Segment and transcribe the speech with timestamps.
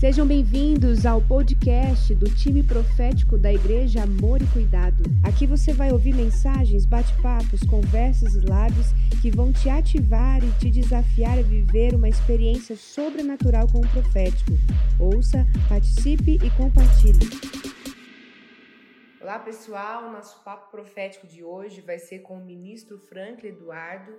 [0.00, 5.02] Sejam bem-vindos ao podcast do time profético da Igreja Amor e Cuidado.
[5.22, 10.70] Aqui você vai ouvir mensagens, bate-papos, conversas e lives que vão te ativar e te
[10.70, 14.52] desafiar a viver uma experiência sobrenatural com o profético.
[14.98, 17.28] Ouça, participe e compartilhe.
[19.20, 24.14] Olá pessoal, nosso papo profético de hoje vai ser com o ministro Franklin Eduardo.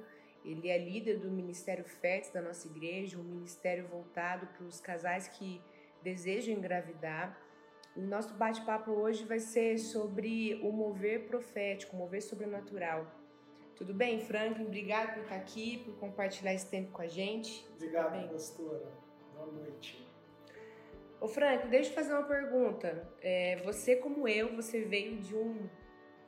[0.45, 5.27] Ele é líder do Ministério FETS da nossa igreja, um ministério voltado para os casais
[5.27, 5.61] que
[6.03, 7.37] desejam engravidar.
[7.95, 13.05] O nosso bate-papo hoje vai ser sobre o mover profético, o mover sobrenatural.
[13.75, 14.65] Tudo bem, Franklin?
[14.65, 17.67] Obrigado por estar aqui, por compartilhar esse tempo com a gente.
[17.75, 18.91] Obrigado, pastora.
[19.35, 20.07] Boa noite.
[21.19, 23.07] Ô Frank, deixa eu fazer uma pergunta.
[23.21, 25.67] É, você, como eu, você veio de um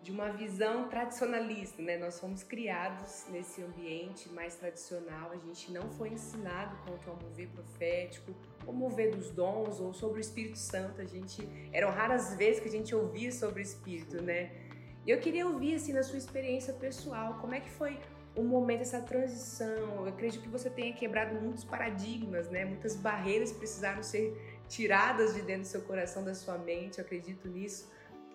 [0.03, 1.97] de uma visão tradicionalista, né?
[1.97, 7.47] Nós fomos criados nesse ambiente mais tradicional, a gente não foi ensinado quanto ao mover
[7.47, 8.35] profético,
[8.67, 10.99] o mover dos dons ou sobre o Espírito Santo.
[10.99, 14.51] A gente eram raras vezes que a gente ouvia sobre o Espírito, né?
[15.05, 17.97] E eu queria ouvir assim na sua experiência pessoal, como é que foi
[18.35, 20.05] o momento essa transição?
[20.05, 22.65] Eu acredito que você tenha quebrado muitos paradigmas, né?
[22.65, 26.99] Muitas barreiras precisaram ser tiradas de dentro do seu coração, da sua mente.
[26.99, 27.89] Eu acredito nisso.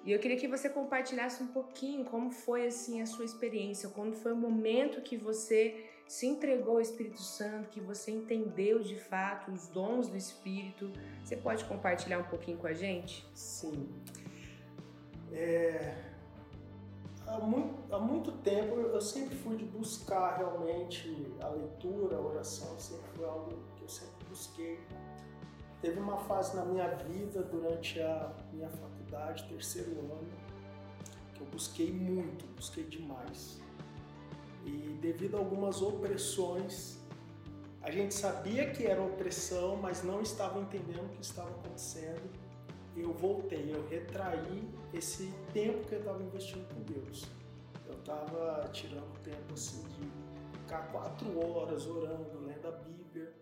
[0.09, 4.15] E eu queria que você compartilhasse um pouquinho como foi assim a sua experiência, quando
[4.15, 9.51] foi o momento que você se entregou ao Espírito Santo, que você entendeu de fato
[9.53, 10.91] os dons do Espírito.
[11.23, 13.29] Você pode compartilhar um pouquinho com a gente?
[13.35, 13.87] Sim.
[15.31, 15.95] É...
[17.27, 22.79] Há, muito, há muito tempo eu sempre fui de buscar realmente a leitura, a oração,
[22.79, 24.81] sempre foi algo que eu sempre busquei.
[25.83, 30.29] Teve uma fase na minha vida durante a minha faculdade faculdade, terceiro ano,
[31.35, 33.61] que eu busquei muito, busquei demais.
[34.65, 36.99] E devido a algumas opressões,
[37.83, 42.31] a gente sabia que era opressão, mas não estava entendendo o que estava acontecendo.
[42.97, 47.25] Eu voltei, eu retraí esse tempo que eu estava investindo com Deus.
[47.87, 53.33] Eu estava tirando tempo assim de ficar quatro horas orando, lendo a Bíblia,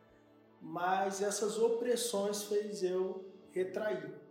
[0.60, 4.25] mas essas opressões fez eu retrair.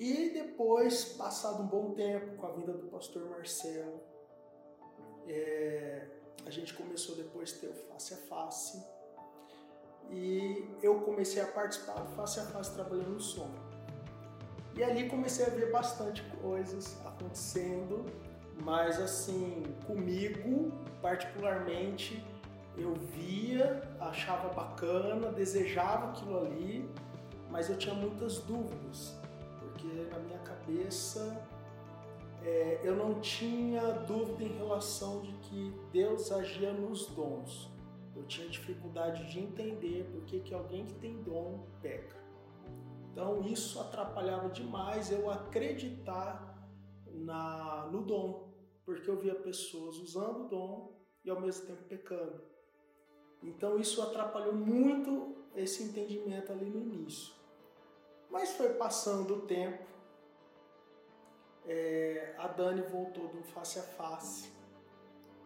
[0.00, 4.00] E depois, passado um bom tempo, com a vinda do pastor Marcelo,
[5.28, 6.06] é,
[6.46, 8.82] a gente começou depois a ter o face a face.
[10.10, 13.50] E eu comecei a participar do face a face trabalhando no som.
[14.74, 18.06] E ali comecei a ver bastante coisas acontecendo,
[18.64, 20.72] mas assim, comigo
[21.02, 22.24] particularmente,
[22.74, 26.90] eu via, achava bacana, desejava aquilo ali,
[27.50, 29.19] mas eu tinha muitas dúvidas
[30.06, 31.48] na minha cabeça
[32.42, 37.70] é, eu não tinha dúvida em relação de que Deus agia nos dons.
[38.16, 42.16] Eu tinha dificuldade de entender por que, que alguém que tem dom peca.
[43.12, 46.50] Então isso atrapalhava demais eu acreditar
[47.06, 48.48] na, no dom,
[48.84, 50.92] porque eu via pessoas usando o dom
[51.24, 52.40] e ao mesmo tempo pecando.
[53.42, 57.34] Então isso atrapalhou muito esse entendimento ali no início.
[58.30, 59.84] Mas foi passando o tempo,
[61.72, 64.50] é, a Dani voltou do face a face.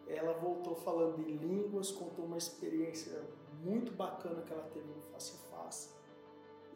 [0.08, 3.22] Ela voltou falando em línguas, contou uma experiência
[3.62, 5.90] muito bacana que ela teve no face a face.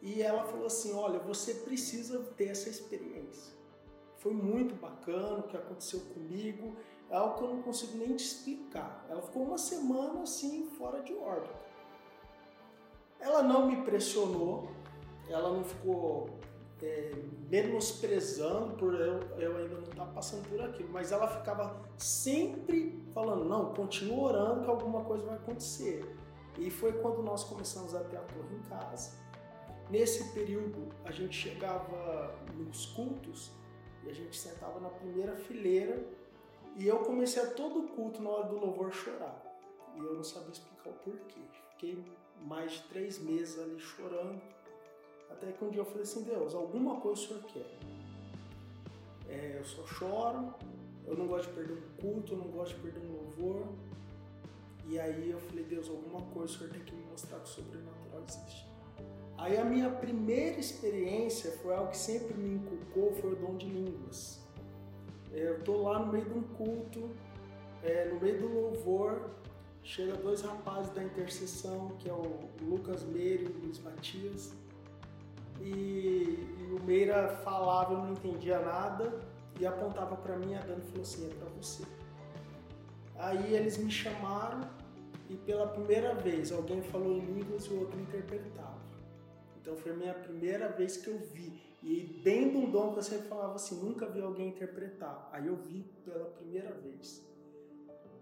[0.03, 3.57] E ela falou assim: Olha, você precisa ter essa experiência.
[4.17, 6.75] Foi muito bacana o que aconteceu comigo,
[7.09, 9.03] é algo que eu não consigo nem te explicar.
[9.09, 11.59] Ela ficou uma semana assim, fora de órbita.
[13.19, 14.69] Ela não me pressionou,
[15.27, 16.29] ela não ficou
[16.81, 17.11] é,
[17.49, 23.03] menosprezando por eu, eu ainda não estar tá passando por aquilo, mas ela ficava sempre
[23.13, 26.15] falando, não, continua orando que alguma coisa vai acontecer.
[26.57, 29.17] E foi quando nós começamos a ter a torre em casa.
[29.89, 33.51] Nesse período, a gente chegava nos cultos
[34.03, 36.05] e a gente sentava na primeira fileira
[36.75, 39.43] e eu comecei a todo culto na hora do louvor chorar.
[39.95, 41.41] E eu não sabia explicar o porquê.
[41.71, 42.05] Fiquei
[42.41, 44.41] mais de três meses ali chorando
[45.29, 47.77] até que um dia eu falei assim, Deus, alguma coisa o Senhor quer.
[49.29, 50.53] É, eu só choro,
[51.05, 53.67] eu não gosto de perder um culto, eu não gosto de perder um louvor.
[54.87, 57.47] E aí eu falei, Deus, alguma coisa o Senhor tem que me mostrar que o
[57.47, 58.67] sobrenatural existe.
[59.37, 63.67] Aí a minha primeira experiência foi algo que sempre me inculcou, foi o dom de
[63.67, 64.39] línguas.
[65.31, 67.09] Eu tô lá no meio de um culto,
[67.83, 69.29] é, no meio do louvor,
[69.83, 74.51] chega dois rapazes da intercessão, que é o Lucas Meire e o Luiz Matias
[75.61, 79.19] e, e o Meira falava, eu não entendia nada
[79.59, 81.83] e apontava para mim, a Dani falou assim, é para você.
[83.15, 84.61] Aí eles me chamaram
[85.29, 88.79] e pela primeira vez alguém falou em línguas e o outro interpretava.
[89.61, 91.61] Então foi a minha primeira vez que eu vi.
[91.83, 95.29] E bem bundão que eu sempre falava assim, nunca vi alguém interpretar.
[95.31, 97.25] Aí eu vi pela primeira vez.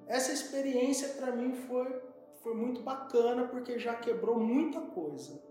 [0.07, 2.01] Essa experiência para mim foi,
[2.41, 5.41] foi muito bacana porque já quebrou muita coisa.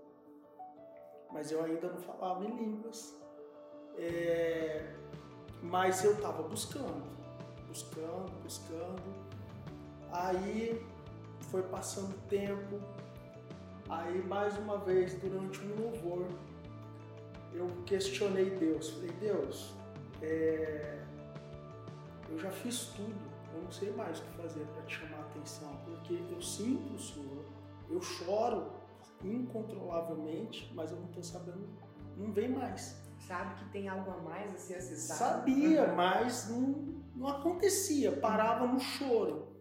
[1.33, 3.15] Mas eu ainda não falava em línguas.
[3.99, 4.95] É,
[5.63, 7.03] mas eu estava buscando,
[7.69, 9.03] buscando, buscando.
[10.13, 10.85] Aí
[11.51, 12.81] foi passando tempo.
[13.89, 16.27] Aí mais uma vez, durante um louvor,
[17.53, 18.91] eu questionei Deus.
[18.91, 19.75] Falei, Deus,
[20.23, 21.03] é...
[22.29, 23.15] eu já fiz tudo,
[23.55, 26.95] eu não sei mais o que fazer para te chamar a atenção, porque eu sinto
[26.95, 27.45] o Senhor,
[27.89, 28.67] eu choro
[29.23, 31.69] incontrolavelmente, mas eu não estou sabendo,
[32.17, 32.97] não vem mais.
[33.19, 35.19] Sabe que tem algo a mais a ser acessado?
[35.19, 39.57] Sabia, mas não, não acontecia, parava no choro.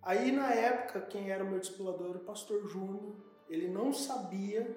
[0.00, 3.14] Aí na época, quem era o meu discipulador era o pastor Júnior,
[3.48, 4.76] ele não sabia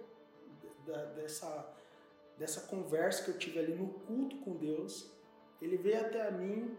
[0.85, 1.73] da, dessa
[2.37, 5.11] dessa conversa que eu tive ali no culto com Deus,
[5.61, 6.75] ele veio até a mim,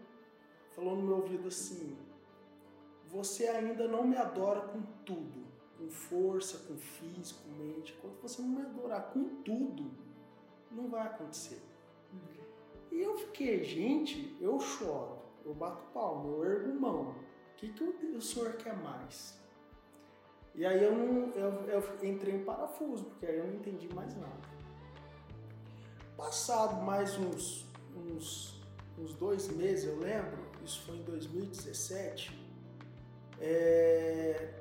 [0.75, 1.97] falou no meu ouvido assim:
[3.07, 5.46] Você ainda não me adora com tudo,
[5.77, 7.93] com força, com físico, com mente.
[8.01, 9.91] Quando você não me adorar com tudo,
[10.71, 11.61] não vai acontecer.
[12.91, 17.11] E eu fiquei, gente, eu choro, eu bato palma, eu ergo mão.
[17.11, 19.37] O que, que o, o senhor quer mais?
[20.55, 24.15] E aí eu, não, eu, eu entrei em parafuso, porque aí eu não entendi mais
[24.15, 24.57] nada.
[26.15, 28.59] Passado mais uns, uns,
[28.97, 32.35] uns dois meses, eu lembro, isso foi em 2017,
[33.39, 34.56] é,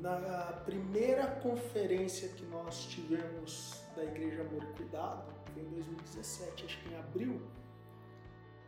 [0.00, 6.80] na primeira conferência que nós tivemos da Igreja Amor e Cuidado, foi em 2017, acho
[6.82, 7.42] que em abril,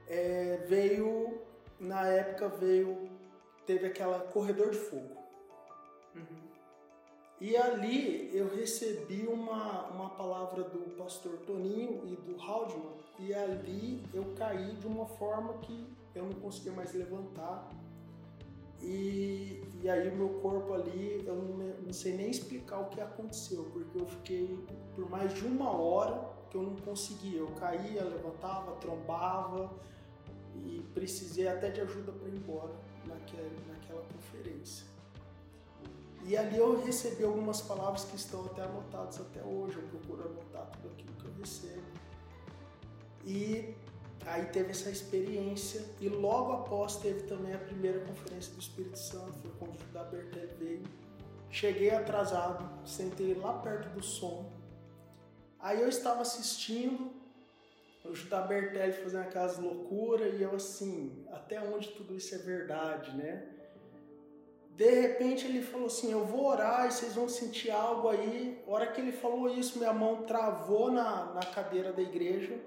[0.09, 1.41] é, veio,
[1.79, 3.09] na época veio,
[3.65, 5.17] teve aquela corredor de fogo.
[6.15, 6.51] Uhum.
[7.41, 14.05] E ali eu recebi uma, uma palavra do pastor Toninho e do Haldman, e ali
[14.13, 17.71] eu caí de uma forma que eu não conseguia mais levantar.
[18.83, 23.01] E, e aí o meu corpo ali, eu não, não sei nem explicar o que
[23.01, 24.59] aconteceu, porque eu fiquei
[24.95, 27.41] por mais de uma hora que eu não conseguia.
[27.41, 29.71] Eu caía, levantava, trombava
[30.57, 32.75] e precisei até de ajuda para ir embora
[33.07, 34.87] naquela, naquela conferência.
[36.25, 39.77] E ali eu recebi algumas palavras que estão até anotadas até hoje.
[39.77, 41.83] Eu procuro anotar tudo aquilo que eu recebo.
[43.25, 43.75] E
[44.27, 45.85] aí teve essa experiência.
[46.01, 49.33] E logo após teve também a primeira conferência do Espírito Santo.
[49.41, 50.83] Foi quando o Judá Bertelli veio.
[51.51, 54.53] Cheguei atrasado, sentei lá perto do som.
[55.59, 57.11] Aí eu estava assistindo
[58.05, 63.15] o Judá Bertelli fazendo aquelas loucuras e eu assim, até onde tudo isso é verdade,
[63.17, 63.47] né?
[64.77, 68.63] De repente ele falou assim: Eu vou orar e vocês vão sentir algo aí.
[68.67, 72.59] A hora que ele falou isso, minha mão travou na, na cadeira da igreja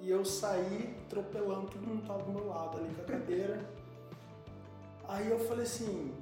[0.00, 3.68] e eu saí atropelando, todo mundo estava do meu lado ali com a cadeira.
[5.08, 6.14] Aí eu falei assim: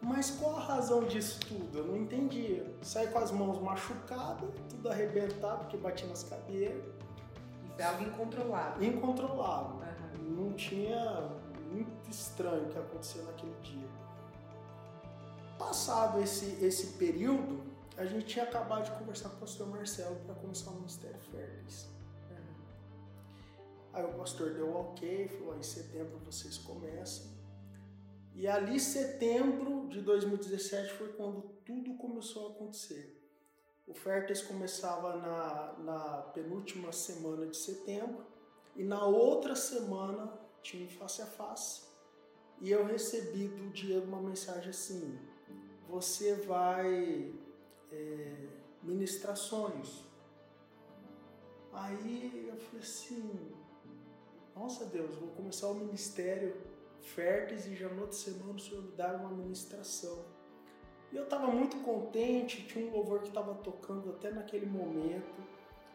[0.00, 1.78] Mas qual a razão disso tudo?
[1.78, 2.62] Eu não entendi.
[2.82, 6.82] Saí com as mãos machucadas, tudo arrebentado, porque bati nas cadeiras.
[7.64, 8.82] E foi algo incontrolável.
[8.82, 9.76] Incontrolável.
[9.76, 10.44] Uhum.
[10.44, 11.30] Não tinha.
[11.70, 13.88] Muito estranho o que aconteceu naquele dia.
[15.58, 17.60] Passado esse, esse período,
[17.98, 21.97] a gente tinha acabado de conversar com o pastor Marcelo para começar o Ministério Férteis.
[23.92, 27.38] Aí o pastor deu ok, falou: em setembro vocês começam.
[28.34, 33.16] E ali, setembro de 2017, foi quando tudo começou a acontecer.
[33.86, 38.24] O Férteis começava na, na penúltima semana de setembro,
[38.76, 41.82] e na outra semana tinha um face a face.
[42.60, 45.18] E eu recebi do Diego uma mensagem assim:
[45.88, 47.32] você vai
[47.90, 48.48] é,
[48.82, 50.04] ministrar sonhos.
[51.72, 53.52] Aí eu falei assim,
[54.58, 56.56] nossa Deus, vou começar o ministério
[57.00, 60.24] férteis e já na outra semana o Senhor me dá uma ministração.
[61.12, 65.46] E eu estava muito contente, tinha um louvor que estava tocando até naquele momento.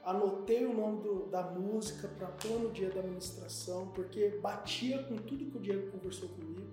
[0.04, 5.18] Anotei o nome do, da música para pôr no dia da ministração, porque batia com
[5.18, 6.72] tudo que o Diego conversou comigo.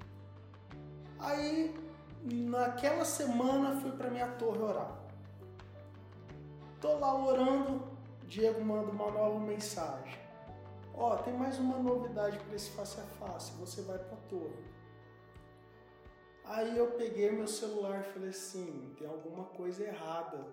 [1.19, 1.75] Aí
[2.25, 4.97] naquela semana fui para minha torre orar.
[6.81, 7.83] Tô lá orando,
[8.27, 10.30] Diego manda uma nova mensagem.
[11.01, 14.21] Ó, oh, tem mais uma novidade para esse face a face, você vai para a
[14.29, 14.63] torre.
[16.45, 20.47] Aí eu peguei meu celular e falei assim, tem alguma coisa errada.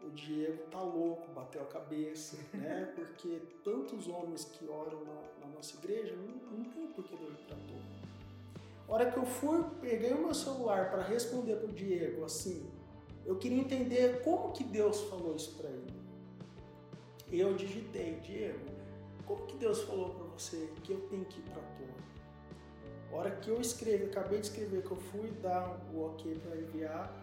[0.00, 2.92] O Diego tá louco, bateu a cabeça, né?
[2.94, 7.32] Porque tantos homens que oram na, na nossa igreja, não, não tem por que eu
[7.32, 8.00] ir para a torre.
[8.86, 12.70] A hora que eu fui, peguei o meu celular para responder para o Diego, assim,
[13.26, 15.92] eu queria entender como que Deus falou isso para ele.
[17.32, 18.79] eu digitei, Diego,
[19.30, 22.00] como que Deus falou para você que eu tenho que ir para a torre?
[23.12, 26.56] A hora que eu escrevi, acabei de escrever que eu fui dar o ok para
[26.56, 27.14] enviar,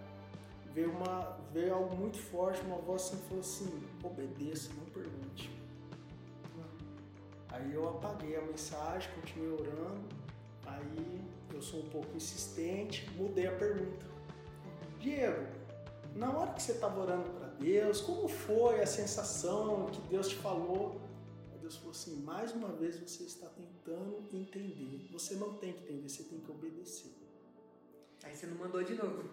[0.73, 5.51] veio, uma, veio algo muito forte, uma voz assim falou assim, obedeça, não pergunte.
[7.49, 10.07] Aí eu apaguei a mensagem, continuei orando,
[10.65, 11.21] aí
[11.53, 14.05] eu sou um pouco insistente, mudei a pergunta.
[14.99, 15.45] Diego,
[16.15, 20.35] na hora que você estava orando para Deus, como foi a sensação que Deus te
[20.35, 21.06] falou?
[21.67, 25.05] Deus falou assim: mais uma vez você está tentando entender.
[25.12, 27.12] Você não tem que entender, você tem que obedecer.
[28.24, 29.24] Aí você não mandou de novo.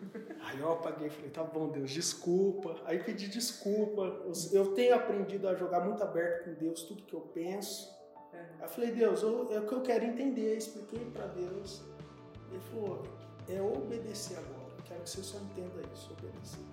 [0.40, 2.80] Aí eu apaguei e falei: tá bom, Deus, desculpa.
[2.86, 4.02] Aí pedi desculpa.
[4.02, 7.88] Eu, eu tenho aprendido a jogar muito aberto com Deus tudo que eu penso.
[8.32, 8.38] É.
[8.38, 10.56] Aí eu falei: Deus, eu, é o que eu quero entender.
[10.56, 11.82] Expliquei para Deus.
[12.50, 13.04] Ele falou:
[13.48, 14.74] é obedecer agora.
[14.84, 16.64] Quero que você só entenda isso, obedecer.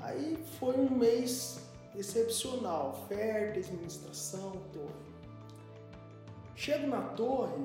[0.00, 1.65] Aí foi um mês
[1.96, 5.06] excepcional, oferta, administração, torre.
[6.54, 7.64] Chego na torre,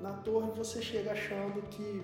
[0.00, 2.02] na torre você chega achando que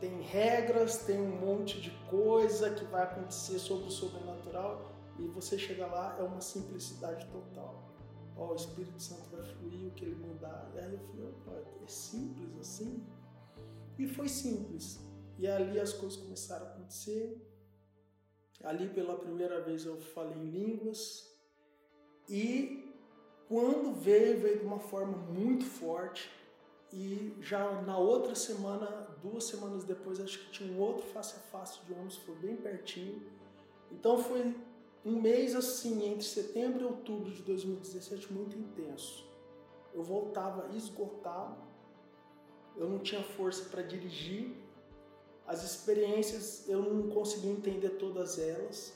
[0.00, 5.58] tem regras, tem um monte de coisa que vai acontecer sobre o sobrenatural e você
[5.58, 7.82] chega lá, é uma simplicidade total.
[8.36, 10.70] Ó, oh, o Espírito Santo vai fluir o que ele mandar.
[10.74, 11.52] E aí eu falei, opa,
[11.82, 13.02] é simples assim?
[13.98, 15.00] E foi simples.
[15.38, 17.42] E ali as coisas começaram a acontecer.
[18.64, 21.30] Ali pela primeira vez eu falei línguas
[22.28, 22.92] e
[23.48, 26.30] quando veio, veio de uma forma muito forte
[26.92, 28.86] e já na outra semana,
[29.22, 32.56] duas semanas depois, acho que tinha um outro face a face de ônibus, foi bem
[32.56, 33.22] pertinho.
[33.92, 34.54] Então foi
[35.04, 39.24] um mês assim, entre setembro e outubro de 2017, muito intenso.
[39.94, 41.56] Eu voltava esgotado,
[42.76, 44.56] eu não tinha força para dirigir,
[45.46, 48.92] as experiências eu não conseguia entender todas elas,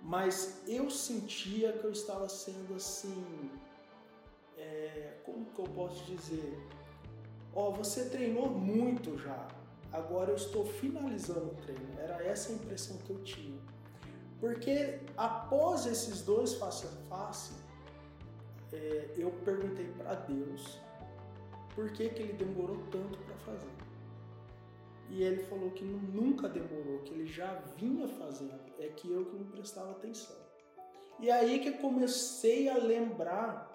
[0.00, 3.50] mas eu sentia que eu estava sendo assim,
[4.56, 6.58] é, como que eu posso dizer?
[7.54, 9.48] Ó, oh, você treinou muito já,
[9.92, 11.98] agora eu estou finalizando o treino.
[11.98, 13.58] Era essa a impressão que eu tinha.
[14.40, 17.52] Porque após esses dois face a face,
[18.72, 20.78] é, eu perguntei para Deus
[21.74, 23.83] por que, que ele demorou tanto para fazer.
[25.10, 29.36] E ele falou que nunca demorou, que ele já vinha fazendo, é que eu que
[29.36, 30.36] não prestava atenção.
[31.20, 33.74] E aí que eu comecei a lembrar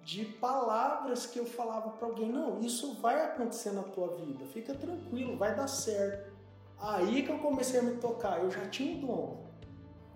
[0.00, 4.74] de palavras que eu falava para alguém: não, isso vai acontecer na tua vida, fica
[4.74, 6.32] tranquilo, vai dar certo.
[6.78, 9.44] Aí que eu comecei a me tocar, eu já tinha um dom.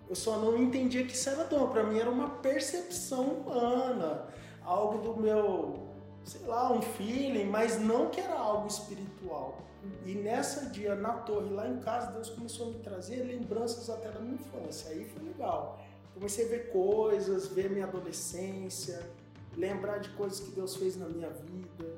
[0.07, 4.27] Eu só não entendia que isso era dom, para mim era uma percepção humana,
[4.63, 5.88] algo do meu,
[6.29, 9.57] sei lá, um feeling, mas não que era algo espiritual.
[10.05, 14.11] E nessa dia, na torre, lá em casa, Deus começou a me trazer lembranças até
[14.11, 14.91] da minha infância.
[14.91, 15.79] Aí foi legal.
[16.13, 19.09] Comecei a ver coisas, ver minha adolescência,
[19.57, 21.95] lembrar de coisas que Deus fez na minha vida.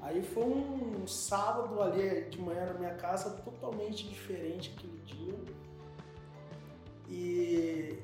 [0.00, 5.34] Aí foi um sábado ali de manhã na minha casa, totalmente diferente aquele dia.
[7.10, 7.98] E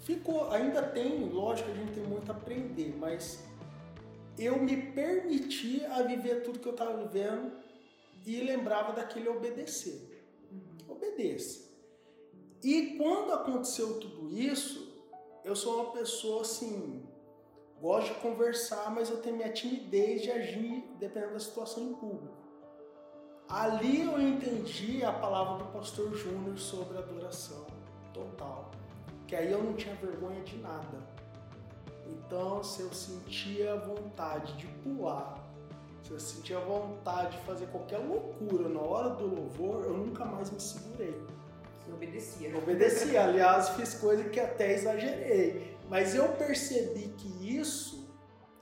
[0.00, 3.49] ficou, ainda tem, lógico, a gente tem muito a aprender, mas
[4.38, 7.52] eu me permiti a viver tudo que eu estava vivendo
[8.26, 10.24] e lembrava daquele obedecer.
[10.50, 10.94] Uhum.
[10.94, 11.70] Obedeça.
[12.62, 14.90] E quando aconteceu tudo isso,
[15.44, 17.02] eu sou uma pessoa assim,
[17.80, 22.40] gosto de conversar, mas eu tenho minha timidez de agir dependendo da situação em público.
[23.48, 27.66] Ali eu entendi a palavra do pastor Júnior sobre adoração
[28.12, 28.70] total.
[29.26, 30.98] Que aí eu não tinha vergonha de nada.
[32.10, 35.50] Então, se eu sentia vontade de pular
[36.10, 40.50] se eu sentia vontade de fazer qualquer loucura na hora do louvor, eu nunca mais
[40.50, 41.14] me segurei.
[41.78, 42.58] Você obedecia.
[42.58, 43.24] Obedecia.
[43.24, 45.76] Aliás, fiz coisa que até exagerei.
[45.88, 48.12] Mas eu percebi que isso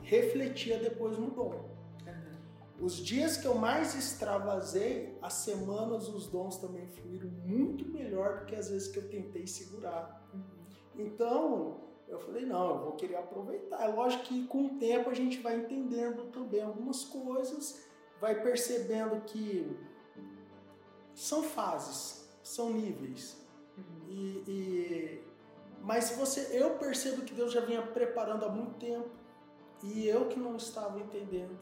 [0.03, 1.69] refletia depois no dom.
[2.79, 8.45] Os dias que eu mais extravasei, as semanas os dons também fluíram muito melhor do
[8.45, 10.29] que as vezes que eu tentei segurar.
[10.35, 10.43] Uhum.
[10.97, 13.85] Então, eu falei, não, eu vou querer aproveitar.
[13.85, 17.87] É lógico que com o tempo a gente vai entendendo também algumas coisas,
[18.21, 19.77] vai percebendo que
[21.15, 23.37] são fases, são níveis.
[23.77, 24.09] Uhum.
[24.09, 25.25] E, e,
[25.83, 29.11] mas você, eu percebo que Deus já vinha preparando há muito tempo
[29.83, 31.57] e eu que não estava entendendo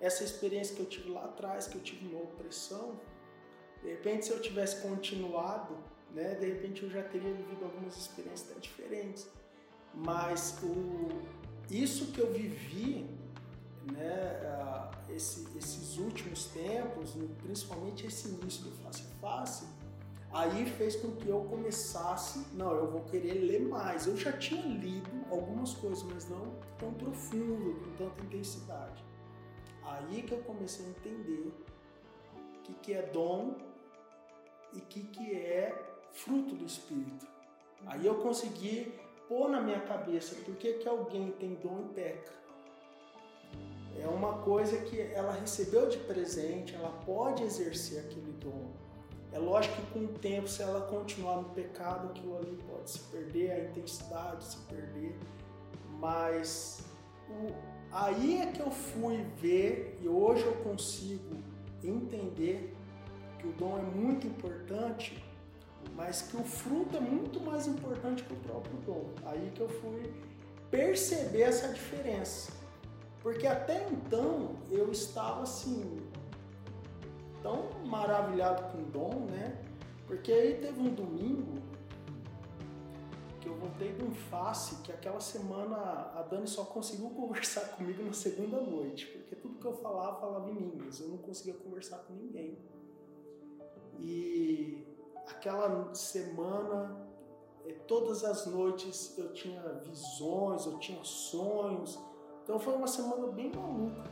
[0.00, 3.00] essa experiência que eu tive lá atrás, que eu tive uma opressão,
[3.82, 5.76] de repente se eu tivesse continuado,
[6.10, 9.28] né, de repente eu já teria vivido algumas experiências diferentes.
[9.96, 11.08] Mas o,
[11.70, 13.06] isso que eu vivi,
[13.92, 19.66] né, esse, esses últimos tempos, principalmente esse início do face a face,
[20.34, 24.08] Aí fez com que eu começasse, não, eu vou querer ler mais.
[24.08, 29.04] Eu já tinha lido algumas coisas, mas não tão profundo, com tanta intensidade.
[29.84, 31.52] Aí que eu comecei a entender
[32.34, 33.56] o que, que é dom
[34.72, 35.72] e o que, que é
[36.10, 37.28] fruto do Espírito.
[37.86, 38.92] Aí eu consegui
[39.28, 42.32] pôr na minha cabeça por que, que alguém tem dom e peca.
[43.98, 48.72] É uma coisa que ela recebeu de presente, ela pode exercer aquele dom.
[49.32, 52.98] É lógico que com o tempo, se ela continuar no pecado, aquilo ali pode se
[53.10, 55.16] perder, a intensidade se perder.
[55.98, 56.84] Mas
[57.28, 57.52] o,
[57.90, 61.36] aí é que eu fui ver e hoje eu consigo
[61.82, 62.76] entender
[63.38, 65.22] que o dom é muito importante
[65.94, 69.04] mas que o fruto é muito mais importante que o próprio dom.
[69.24, 70.12] Aí que eu fui
[70.70, 72.52] perceber essa diferença.
[73.20, 75.98] Porque até então eu estava assim,
[77.42, 79.62] tão maravilhado com o dom, né?
[80.06, 81.62] Porque aí teve um domingo
[83.40, 85.76] que eu voltei de um face que aquela semana
[86.14, 90.50] a Dani só conseguiu conversar comigo na segunda noite, porque tudo que eu falava, falava
[90.50, 92.58] em línguas, eu não conseguia conversar com ninguém.
[94.00, 94.93] E
[95.28, 96.96] aquela semana,
[97.66, 101.98] eh, todas as noites eu tinha visões, eu tinha sonhos.
[102.42, 104.04] Então foi uma semana bem maluca.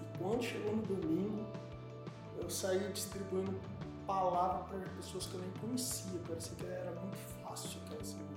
[0.00, 1.44] E quando chegou no domingo,
[2.40, 3.54] eu saí distribuindo
[4.06, 6.20] palavra para pessoas que eu nem conhecia.
[6.26, 8.34] Parecia que era muito fácil aquela semana.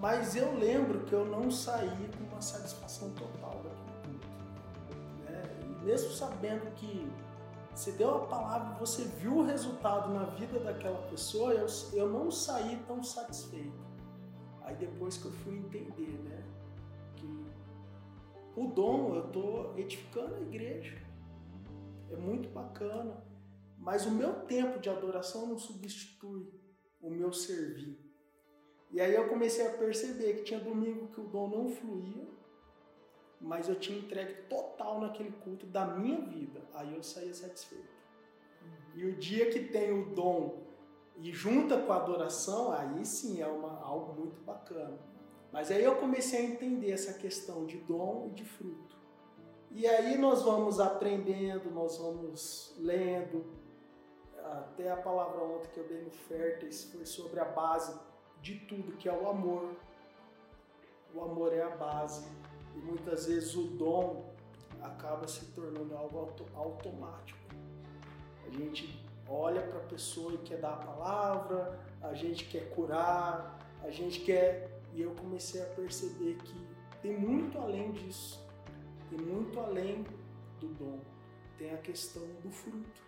[0.00, 4.28] Mas eu lembro que eu não saí com uma satisfação total daquele culto.
[5.24, 5.42] Né?
[5.62, 7.10] E mesmo sabendo que
[7.78, 12.28] você deu a palavra, você viu o resultado na vida daquela pessoa, eu, eu não
[12.28, 13.86] saí tão satisfeito.
[14.62, 16.44] Aí depois que eu fui entender, né,
[17.14, 17.46] que
[18.56, 21.00] o dom, eu estou edificando a igreja,
[22.10, 23.24] é muito bacana,
[23.76, 26.52] mas o meu tempo de adoração não substitui
[27.00, 27.96] o meu servir.
[28.90, 32.26] E aí eu comecei a perceber que tinha domingo que o dom não fluía,
[33.40, 36.60] mas eu tinha entregue total naquele culto da minha vida.
[36.74, 37.96] Aí eu saía satisfeito.
[38.94, 40.66] E o dia que tem o dom
[41.16, 44.98] e junta com a adoração, aí sim é uma, algo muito bacana.
[45.52, 48.96] Mas aí eu comecei a entender essa questão de dom e de fruto.
[49.70, 53.46] E aí nós vamos aprendendo, nós vamos lendo.
[54.44, 57.98] Até a palavra ontem que eu dei no Férteis foi sobre a base
[58.40, 59.74] de tudo, que é o amor.
[61.14, 62.26] O amor é a base
[62.78, 64.32] e muitas vezes o dom
[64.80, 67.38] acaba se tornando algo auto, automático.
[68.46, 73.58] A gente olha para a pessoa e quer dar a palavra, a gente quer curar,
[73.82, 74.80] a gente quer.
[74.94, 76.54] E eu comecei a perceber que
[77.02, 78.46] tem muito além disso,
[79.10, 80.04] tem muito além
[80.60, 81.00] do dom,
[81.58, 83.02] tem a questão do fruto.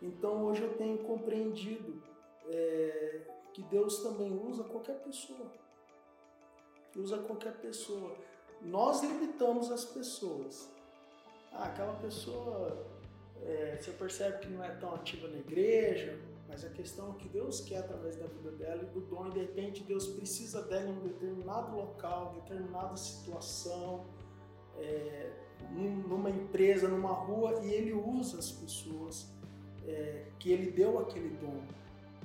[0.00, 2.02] Então hoje eu tenho compreendido
[2.46, 3.20] é,
[3.52, 5.52] que Deus também usa qualquer pessoa.
[6.96, 8.16] Usa qualquer pessoa
[8.64, 10.68] nós limitamos as pessoas.
[11.52, 12.86] Ah, aquela pessoa,
[13.42, 17.28] é, você percebe que não é tão ativa na igreja, mas a questão é que
[17.28, 20.88] Deus quer através da vida dela e do dom, e de repente Deus precisa dela
[20.88, 24.04] em um determinado local, determinada situação,
[24.78, 25.30] é,
[25.70, 29.28] numa empresa, numa rua, e Ele usa as pessoas
[29.86, 31.62] é, que Ele deu aquele dom,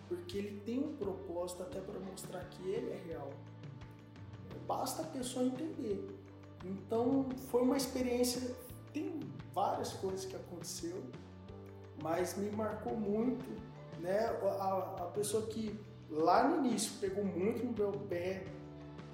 [0.08, 3.30] porque Ele tem um propósito até para mostrar que Ele é real.
[4.68, 6.17] Basta a pessoa entender.
[6.66, 8.56] Então foi uma experiência,
[8.94, 9.20] tem
[9.54, 11.04] várias coisas que aconteceu,
[12.02, 13.46] mas me marcou muito,
[14.00, 14.26] né?
[14.60, 18.46] A, a pessoa que lá no início pegou muito no meu pé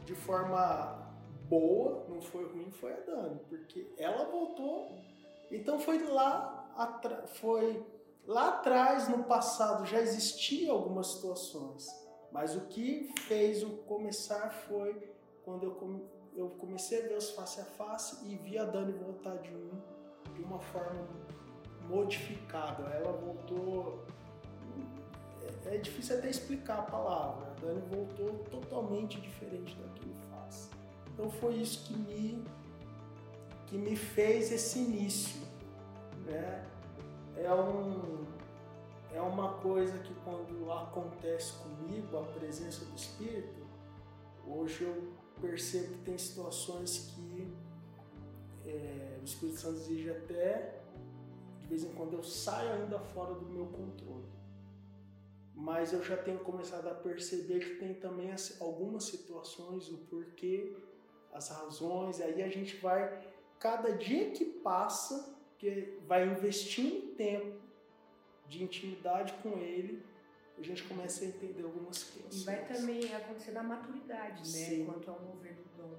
[0.05, 1.03] de forma
[1.47, 4.89] boa, não foi ruim, foi a Dani, porque ela voltou,
[5.51, 7.85] então foi lá, foi
[8.25, 11.87] lá atrás, no passado, já existia algumas situações,
[12.31, 15.09] mas o que fez o começar foi
[15.45, 15.71] quando eu
[16.35, 19.69] eu comecei a ver os face a face e vi a Dani voltar de um
[20.33, 21.07] de uma forma
[21.87, 22.83] modificada.
[22.83, 24.03] Ela voltou.
[25.65, 27.51] É, é difícil até explicar a palavra.
[27.51, 30.69] A Dani voltou totalmente diferente daquele face.
[31.13, 32.43] Então foi isso que me
[33.67, 35.41] que me fez esse início,
[36.25, 36.65] né?
[37.37, 38.25] É um
[39.13, 43.63] é uma coisa que quando acontece comigo a presença do Espírito,
[44.47, 45.13] hoje eu
[45.43, 47.53] percebo que tem situações que
[48.65, 50.79] é, o Espírito Santo exige até,
[51.59, 54.31] de vez em quando eu saio ainda fora do meu controle.
[55.53, 60.77] Mas eu já tenho começado a perceber que tem também algumas situações, o porquê,
[61.33, 63.27] as razões, aí a gente vai,
[63.59, 67.61] cada dia que passa, que vai investindo tempo
[68.47, 70.03] de intimidade com Ele,
[70.57, 72.41] a gente começa a entender algumas situações.
[72.41, 74.43] E vai também acontecer na maturidade, né?
[74.43, 74.85] Sim.
[74.85, 75.97] Quanto ao mover do dom.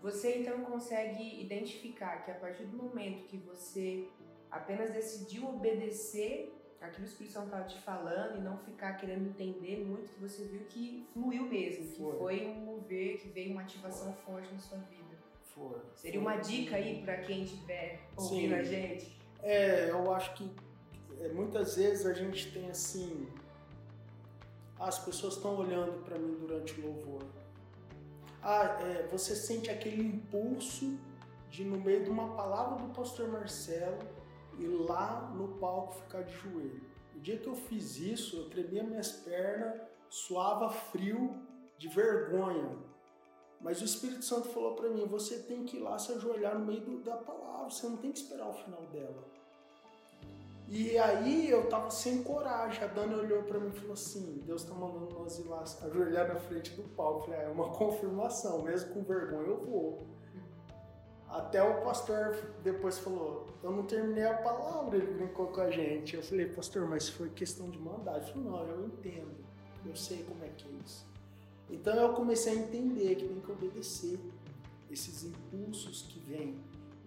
[0.00, 4.08] Você então consegue identificar que a partir do momento que você
[4.50, 9.28] apenas decidiu obedecer aquilo que o Espírito Santo estava te falando e não ficar querendo
[9.28, 12.18] entender muito, que você viu que fluiu mesmo, que Foi.
[12.18, 15.16] foi um mover, que veio uma ativação forte na sua vida.
[15.54, 15.80] Foi.
[15.94, 18.54] Seria uma dica aí para quem estiver ouvindo Sim.
[18.54, 19.16] a gente?
[19.42, 20.50] É, eu acho que
[21.20, 23.28] é, muitas vezes a gente tem assim.
[24.82, 27.22] As pessoas estão olhando para mim durante o louvor.
[28.42, 30.98] Ah, é, você sente aquele impulso
[31.48, 33.98] de, no meio de uma palavra do pastor Marcelo,
[34.58, 36.82] ir lá no palco ficar de joelho.
[37.14, 41.40] O dia que eu fiz isso, eu tremia minhas pernas, suava frio
[41.78, 42.76] de vergonha.
[43.60, 46.66] Mas o Espírito Santo falou para mim: você tem que ir lá se ajoelhar no
[46.66, 49.22] meio do- da palavra, você não tem que esperar o final dela.
[50.68, 52.82] E aí eu tava sem coragem.
[52.82, 56.28] A Dani olhou para mim e falou assim: Deus tá mandando nós ir lá ajoelhar
[56.28, 57.20] na frente do palco.
[57.20, 60.06] Eu falei: ah, é uma confirmação, mesmo com vergonha eu vou.
[61.28, 66.16] Até o pastor depois falou: Eu não terminei a palavra, ele brincou com a gente.
[66.16, 68.16] Eu falei: Pastor, mas foi questão de mandar.
[68.16, 69.34] Ele falou: Não, eu entendo,
[69.84, 71.06] eu sei como é que é isso.
[71.70, 74.20] Então eu comecei a entender que tem que obedecer
[74.90, 76.60] esses impulsos que vêm.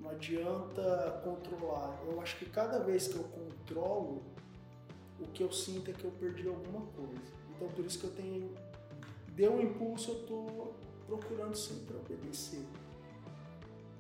[0.05, 1.99] Não adianta controlar.
[2.05, 4.21] Eu acho que cada vez que eu controlo,
[5.19, 7.23] o que eu sinto é que eu perdi alguma coisa.
[7.55, 8.53] Então por isso que eu tenho.
[9.35, 10.67] Deu um impulso, eu tô
[11.07, 12.63] procurando sempre obedecer.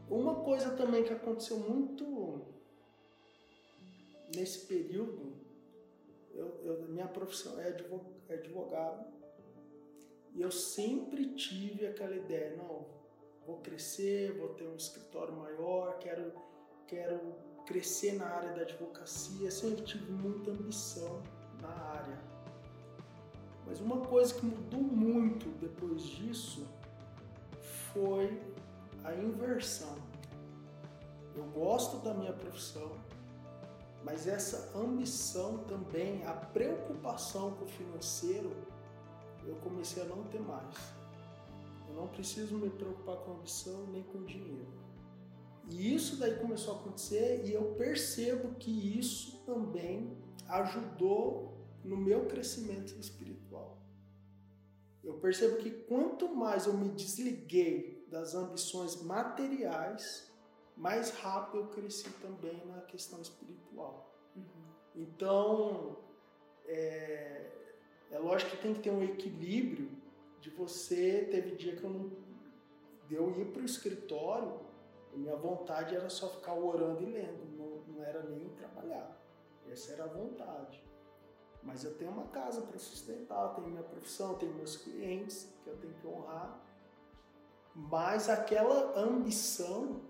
[0.07, 2.39] Uma coisa também que aconteceu muito
[4.35, 5.33] nesse período,
[6.35, 9.07] eu, eu- minha profissão é advo- é advogado,
[10.35, 12.85] e eu sempre tive aquela ideia, não,
[13.45, 16.33] vou crescer, vou ter um escritório maior, quero,
[16.87, 21.21] quero crescer na área da advocacia, sempre tive muita ambição
[21.61, 22.19] na área.
[23.65, 26.67] Mas uma coisa que mudou muito depois disso
[27.93, 28.41] foi
[29.03, 29.95] a inversão.
[31.35, 32.91] Eu gosto da minha profissão,
[34.03, 38.55] mas essa ambição também, a preocupação com o financeiro,
[39.45, 40.75] eu comecei a não ter mais.
[41.95, 44.67] Não preciso me preocupar com ambição nem com dinheiro.
[45.69, 50.15] E isso daí começou a acontecer e eu percebo que isso também
[50.47, 53.77] ajudou no meu crescimento espiritual.
[55.03, 60.31] Eu percebo que quanto mais eu me desliguei das ambições materiais,
[60.75, 64.13] mais rápido eu cresci também na questão espiritual.
[64.95, 65.97] Então,
[66.65, 67.51] é,
[68.11, 69.89] é lógico que tem que ter um equilíbrio
[70.45, 71.27] de você.
[71.31, 72.11] Teve dia que eu não.
[73.07, 74.59] De eu ir para o escritório,
[75.13, 79.15] minha vontade era só ficar orando e lendo, não, não era nem trabalhar.
[79.69, 80.83] Essa era a vontade.
[81.61, 85.77] Mas eu tenho uma casa para sustentar, tenho minha profissão, tenho meus clientes que eu
[85.77, 86.59] tenho que honrar.
[87.75, 90.01] Mas aquela ambição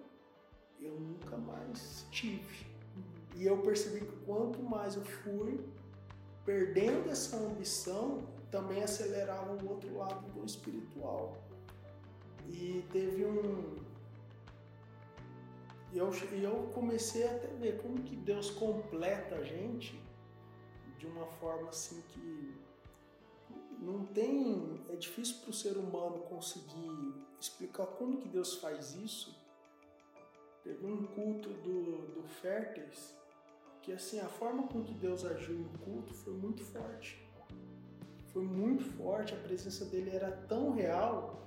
[0.79, 2.65] eu nunca mais tive.
[3.35, 5.65] E eu percebi que quanto mais eu fui
[6.45, 8.23] perdendo essa ambição,
[8.55, 11.37] também acelerava o outro lado do espiritual.
[12.47, 13.75] E teve um.
[15.91, 16.09] E eu,
[16.41, 20.01] eu comecei a ver como que Deus completa a gente
[20.97, 22.55] de uma forma assim que
[23.77, 24.81] não tem.
[24.89, 29.35] É difícil para o ser humano conseguir explicar como que Deus faz isso.
[30.63, 33.13] Teve um culto do, do Férteis
[33.81, 37.24] que assim, a forma com que Deus agiu no culto foi muito forte.
[38.35, 41.41] Foi muito forte, a presença dele era tão real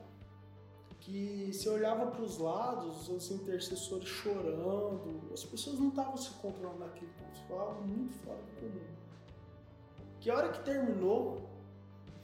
[1.00, 6.78] que se olhava para os lados, os intercessores chorando, as pessoas não estavam se controlando
[6.78, 8.86] naquele culto, foi algo muito fora do comum.
[10.18, 11.46] Que a hora que terminou,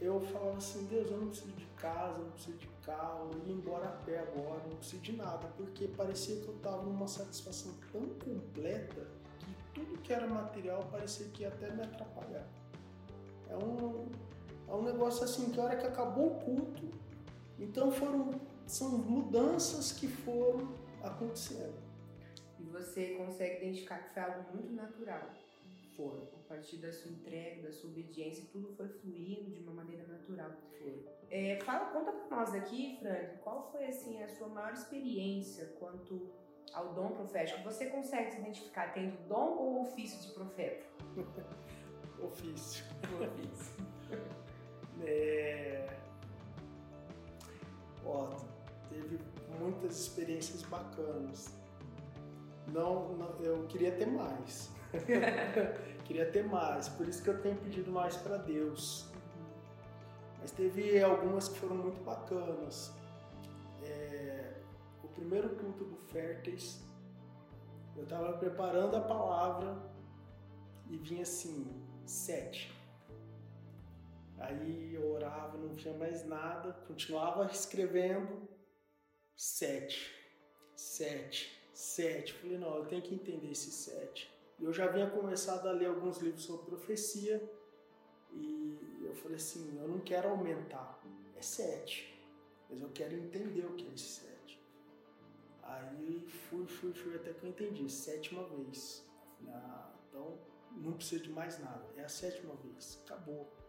[0.00, 3.46] eu falava assim, Deus, eu não preciso de casa, eu não preciso de carro, eu
[3.46, 6.82] ia embora a pé agora, eu não preciso de nada, porque parecia que eu estava
[6.84, 9.06] numa satisfação tão completa
[9.40, 12.48] que tudo que era material parecia que ia até me atrapalhar.
[13.50, 14.06] É um,
[14.74, 16.90] é um negócio assim que a hora que acabou o culto,
[17.58, 18.32] então foram
[18.66, 21.74] são mudanças que foram acontecendo.
[22.58, 25.30] E você consegue identificar que foi algo muito natural.
[25.96, 30.04] Foi, A partir da sua entrega, da sua obediência, tudo foi fluindo de uma maneira
[30.06, 30.50] natural.
[30.78, 31.04] foi.
[31.30, 36.30] É, fala, conta pra nós aqui, Frank, qual foi assim a sua maior experiência quanto
[36.72, 37.62] ao dom profético?
[37.62, 40.84] Você consegue se identificar tendo dom ou ofício de profeta?
[42.20, 42.84] Ofício.
[43.20, 43.74] ofício.
[45.04, 45.86] É...
[48.04, 48.28] Ó,
[48.88, 49.18] teve
[49.58, 51.54] muitas experiências bacanas.
[52.68, 54.70] Não, não- eu queria ter mais.
[56.04, 59.08] queria ter mais, por isso que eu tenho pedido mais para Deus.
[60.40, 62.92] Mas teve algumas que foram muito bacanas.
[63.82, 64.52] É,
[65.02, 66.82] o primeiro culto do Férteis,
[67.96, 69.76] eu estava preparando a palavra
[70.90, 71.66] e vinha assim,
[72.04, 72.73] sete.
[74.38, 78.48] Aí eu orava, não tinha mais nada, continuava escrevendo,
[79.36, 80.14] sete,
[80.76, 82.32] sete, sete.
[82.34, 84.32] Falei, não, eu tenho que entender esse sete.
[84.60, 87.42] Eu já vinha começado a ler alguns livros sobre profecia
[88.32, 91.00] e eu falei assim, eu não quero aumentar,
[91.36, 92.22] é sete,
[92.68, 94.60] mas eu quero entender o que é esse sete.
[95.62, 99.04] Aí fui, fui, fui até que eu entendi, sétima vez.
[99.38, 100.38] Falei, ah, então
[100.72, 103.63] não precisa de mais nada, é a sétima vez, acabou.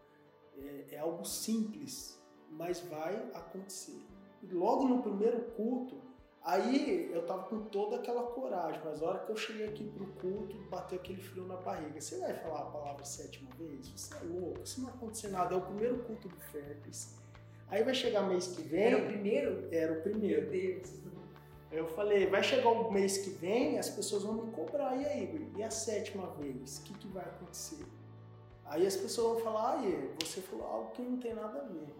[0.57, 4.01] É, é algo simples, mas vai acontecer.
[4.41, 6.05] E logo no primeiro culto,
[6.45, 10.05] Aí eu tava com toda aquela coragem, mas a hora que eu cheguei aqui pro
[10.05, 11.99] culto, bateu aquele frio na barriga.
[11.99, 13.87] Você vai falar a palavra sétima vez?
[13.87, 15.55] Você é louco, isso não acontecer nada.
[15.55, 17.15] É o primeiro culto do Férteis.
[17.67, 18.83] Aí vai chegar mês que vem.
[18.83, 19.67] Era o primeiro?
[19.71, 20.41] Era o primeiro.
[20.43, 20.93] Meu Deus.
[21.71, 24.95] Eu falei, vai chegar o mês que vem, as pessoas vão me cobrar.
[24.95, 26.77] E aí, e a sétima vez?
[26.77, 27.83] O que, que vai acontecer?
[28.65, 31.95] Aí as pessoas vão falar, ah, você falou algo que não tem nada a ver.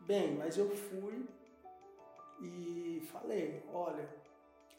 [0.00, 1.28] Bem, mas eu fui
[2.40, 4.08] e falei: olha,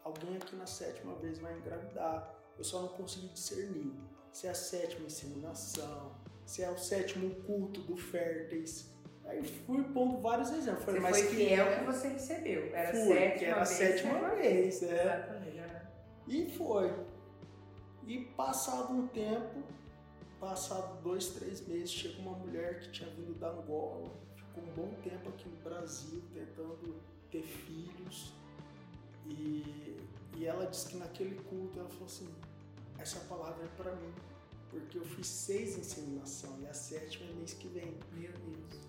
[0.03, 2.35] alguém aqui na sétima vez vai engravidar.
[2.57, 3.93] Eu só não consegui discernir
[4.31, 8.89] se é a sétima inseminação, se é o sétimo culto do férteis.
[9.25, 10.83] Aí fui pondo vários exemplos.
[10.83, 11.79] Falei, você mas foi que é...
[11.79, 12.75] que você recebeu.
[12.75, 14.83] Era fui, sétima que era vez, a sétima vez.
[14.83, 15.01] É.
[15.03, 15.51] Exatamente.
[16.27, 16.93] E foi.
[18.03, 19.63] E passado um tempo,
[20.41, 24.95] passado dois, três meses, chega uma mulher que tinha vindo da Angola, ficou um bom
[25.03, 26.99] tempo aqui no Brasil tentando
[27.29, 28.33] ter filhos.
[29.27, 29.97] E,
[30.35, 32.27] e ela disse que naquele culto ela falou assim:
[32.97, 34.13] essa palavra é para mim,
[34.71, 37.95] porque eu fiz seis inseminação e a sétima é mês que vem.
[38.13, 38.81] Meu Deus.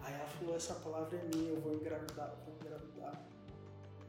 [0.00, 3.26] Aí ela falou: essa palavra é minha, eu vou engravidar, vou engravidar.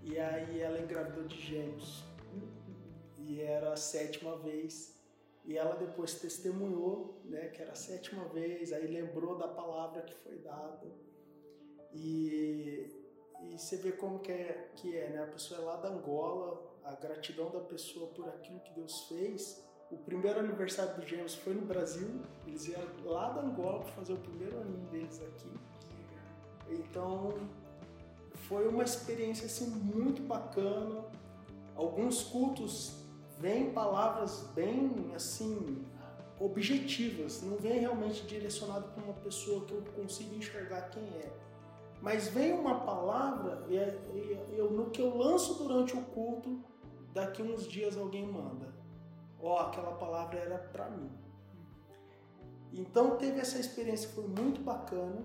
[0.04, 2.04] E aí ela engravidou de gêmeos.
[3.18, 5.01] E era a sétima vez.
[5.44, 10.14] E ela depois testemunhou, né, que era a sétima vez, aí lembrou da palavra que
[10.16, 10.88] foi dada.
[11.94, 13.02] E
[13.44, 15.24] e você vê como que é, que é, né?
[15.24, 19.66] A pessoa é lá da Angola, a gratidão da pessoa por aquilo que Deus fez.
[19.90, 24.14] O primeiro aniversário do James foi no Brasil, eles vieram lá da Angola para fazer
[24.14, 25.52] o primeiro aninho deles aqui.
[26.70, 27.34] Então,
[28.48, 31.04] foi uma experiência assim muito bacana.
[31.76, 33.01] Alguns cultos
[33.42, 35.86] vêm palavras bem assim
[36.40, 41.42] objetivas, não vem realmente direcionado para uma pessoa que eu consiga enxergar quem é
[42.02, 43.96] mas vem uma palavra e é,
[44.54, 46.64] eu, no que eu lanço durante o culto,
[47.14, 48.74] daqui uns dias alguém manda.
[49.40, 51.12] Ó, oh, aquela palavra era para mim.
[52.74, 55.24] Então teve essa experiência, foi muito bacana.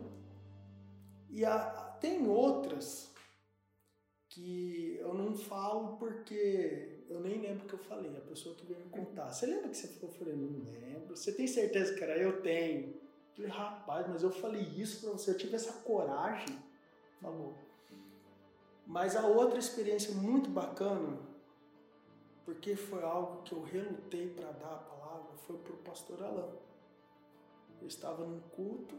[1.30, 1.58] E a,
[1.98, 3.14] tem outras
[4.28, 8.66] que eu não falo porque eu nem lembro o que eu falei, a pessoa que
[8.66, 9.32] veio me contar.
[9.32, 10.14] Você lembra que você falou?
[10.14, 11.16] Eu falei, não lembro.
[11.16, 12.42] Você tem certeza que era eu?
[12.42, 12.88] Tenho.
[12.88, 12.96] Eu
[13.36, 16.66] falei, rapaz, mas eu falei isso pra você, eu tive essa coragem
[17.20, 17.54] falou.
[18.86, 21.18] Mas a outra experiência muito bacana,
[22.44, 26.54] porque foi algo que eu relutei para dar a palavra, foi para o pastor Alain.
[27.80, 28.94] Eu estava num culto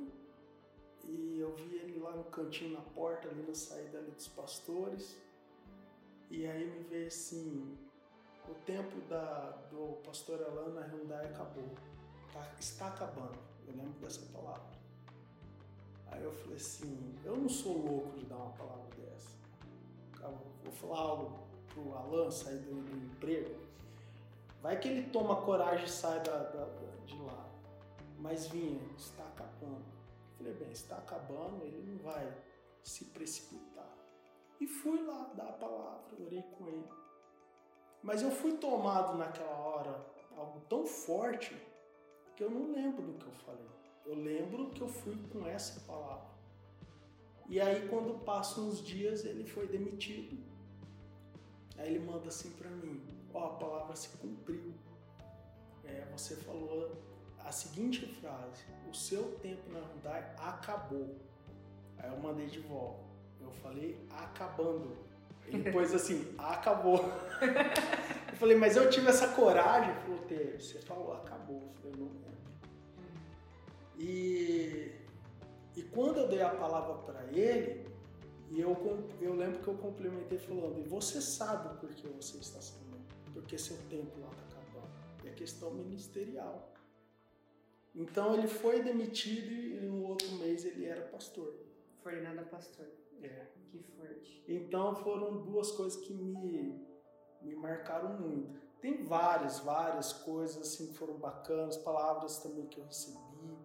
[1.06, 5.18] e eu vi ele lá no cantinho na porta, ali na saída ali dos pastores.
[6.30, 7.78] E aí me veio assim,
[8.48, 11.70] o tempo da, do pastor Alain na Hyundai acabou.
[12.34, 13.38] Tá, está acabando.
[13.68, 14.78] Eu lembro dessa palavra.
[16.12, 19.30] Aí eu falei assim, eu não sou louco de dar uma palavra dessa.
[20.64, 23.56] vou falar algo pro Alan sair do, do, emprego.
[24.62, 26.66] Vai que ele toma coragem e sai da, da,
[27.06, 27.46] de lá.
[28.18, 29.86] Mas vinha, está acabando.
[30.32, 32.36] Eu falei, bem, está acabando, ele não vai
[32.84, 33.94] se precipitar.
[34.60, 36.90] E fui lá dar a palavra, orei com ele.
[38.08, 40.00] Mas eu fui tomado naquela hora
[40.38, 41.54] algo tão forte
[42.38, 43.68] que eu não lembro do que eu falei.
[44.06, 46.30] Eu lembro que eu fui com essa palavra.
[47.50, 50.42] E aí, quando passam uns dias, ele foi demitido.
[51.78, 54.74] Aí ele manda assim para mim: Ó, oh, a palavra se cumpriu.
[55.84, 56.96] É, você falou
[57.40, 61.14] a seguinte frase: O seu tempo na Hyundai acabou.
[61.98, 63.04] Aí eu mandei de volta.
[63.42, 65.07] Eu falei: Acabando.
[65.48, 67.00] Ele pôs assim: Acabou.
[68.32, 69.90] eu falei: Mas eu tive essa coragem.
[69.90, 71.62] Ele falou: Você falou, acabou.
[71.62, 72.28] Eu falei: Não lembro.
[73.98, 74.92] E,
[75.76, 77.88] e quando eu dei a palavra para ele,
[78.50, 78.78] e eu,
[79.20, 82.98] eu lembro que eu complementei falando, e você sabe por que você está sendo,
[83.34, 84.92] porque seu tempo lá está acabando.
[85.26, 86.72] é questão ministerial.
[87.94, 91.54] Então ele foi demitido e no outro mês ele era pastor.
[92.04, 92.86] Foi nada pastor.
[93.22, 93.48] É.
[93.72, 94.44] Que forte.
[94.48, 96.80] Então foram duas coisas que me,
[97.42, 98.60] me marcaram muito.
[98.80, 103.58] Tem várias, várias coisas assim que foram bacanas, palavras também que eu recebi,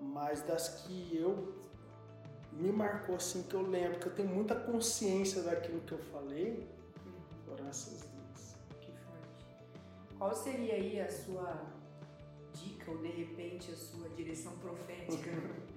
[0.00, 1.58] mas das que eu
[2.52, 6.68] me marcou assim que eu lembro, que eu tenho muita consciência daquilo que eu falei,
[7.44, 8.56] foram essas duas.
[8.80, 10.16] Que forte.
[10.16, 11.66] Qual seria aí a sua
[12.52, 15.30] dica ou de repente a sua direção profética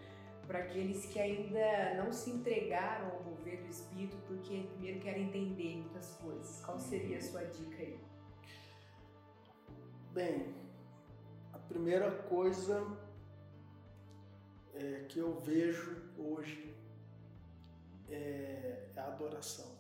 [0.52, 5.78] para aqueles que ainda não se entregaram ao mover do Espírito porque primeiro querem entender
[5.78, 6.62] muitas coisas?
[6.66, 7.98] Qual seria a sua dica aí?
[10.12, 10.54] Bem,
[11.54, 12.86] a primeira coisa
[14.74, 16.76] é, que eu vejo hoje
[18.10, 19.80] é, é a adoração.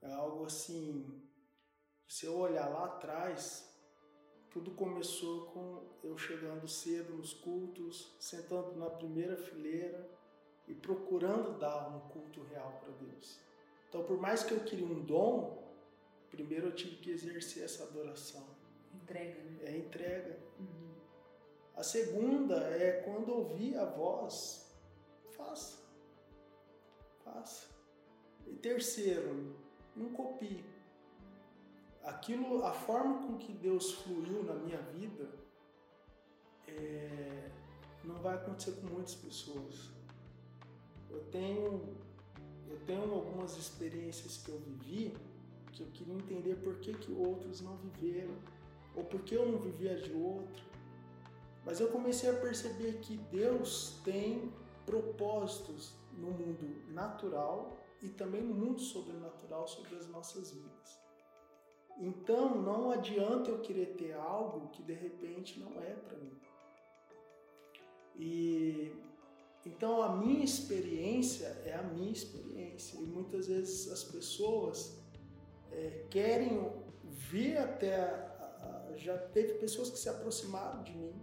[0.00, 1.22] É algo assim,
[2.08, 3.75] se eu olhar lá atrás,
[4.56, 10.10] tudo começou com eu chegando cedo nos cultos, sentando na primeira fileira
[10.66, 13.38] e procurando dar um culto real para Deus.
[13.86, 15.62] Então, por mais que eu queria um dom,
[16.30, 18.46] primeiro eu tive que exercer essa adoração.
[18.94, 19.58] Entrega, né?
[19.64, 20.38] É entrega.
[20.58, 20.94] Uhum.
[21.74, 24.74] A segunda é quando ouvir a voz,
[25.36, 25.82] faça.
[27.22, 27.68] Faça.
[28.46, 29.54] E terceiro,
[29.94, 30.64] não copie.
[32.06, 35.28] Aquilo, a forma com que Deus fluiu na minha vida,
[36.68, 37.50] é,
[38.04, 39.90] não vai acontecer com muitas pessoas.
[41.10, 41.96] Eu tenho,
[42.68, 45.14] eu tenho algumas experiências que eu vivi
[45.76, 48.34] que eu queria entender por que, que outros não viveram,
[48.94, 50.64] ou por que eu não vivia de outro.
[51.64, 54.50] Mas eu comecei a perceber que Deus tem
[54.86, 61.05] propósitos no mundo natural e também no mundo sobrenatural sobre as nossas vidas.
[61.98, 66.38] Então não adianta eu querer ter algo que de repente não é para mim.
[68.14, 68.92] E
[69.64, 74.98] então a minha experiência é a minha experiência e muitas vezes as pessoas
[75.72, 76.70] é, querem
[77.02, 81.14] ver até a, a, já teve pessoas que se aproximaram de mim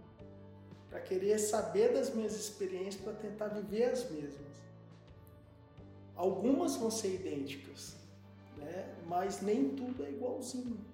[0.89, 4.62] para querer saber das minhas experiências para tentar viver as mesmas.
[6.15, 7.95] Algumas vão ser idênticas,
[8.63, 8.95] né?
[9.06, 10.93] mas nem tudo é igualzinho.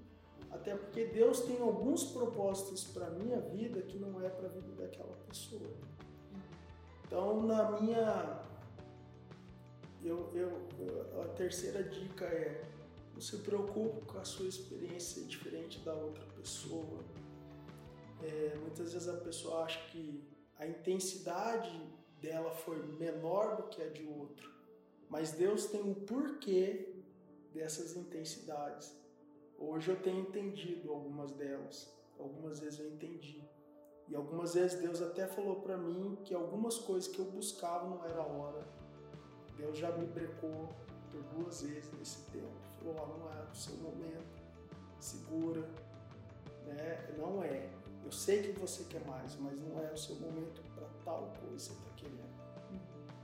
[0.51, 4.51] Até porque Deus tem alguns propósitos para a minha vida que não é para a
[4.51, 5.69] vida daquela pessoa.
[7.05, 8.43] Então, na minha.
[10.03, 12.63] Eu, eu, a terceira dica é:
[13.13, 17.03] não se preocupe com a sua experiência diferente da outra pessoa.
[18.23, 20.27] É, muitas vezes a pessoa acha que
[20.57, 21.81] a intensidade
[22.21, 24.51] dela foi menor do que a de outro,
[25.09, 26.98] mas Deus tem um porquê
[27.59, 28.95] dessas intensidades.
[29.57, 33.43] Hoje eu tenho entendido algumas delas, algumas vezes eu entendi.
[34.07, 38.03] E algumas vezes Deus até falou para mim que algumas coisas que eu buscava não
[38.05, 38.65] era a hora.
[39.57, 40.69] Deus já me brecou
[41.11, 42.55] por duas vezes nesse tempo.
[42.77, 44.41] Falou, não é o seu momento,
[44.97, 45.61] segura,
[46.65, 47.13] né?
[47.17, 47.69] Não é.
[48.05, 51.51] Eu sei que você quer mais, mas não é o seu momento para tal coisa
[51.51, 52.39] que você está querendo.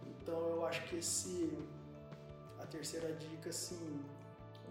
[0.05, 1.57] Então eu acho que esse
[2.65, 4.03] a terceira dica assim